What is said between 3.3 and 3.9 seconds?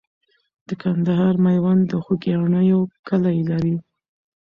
لري.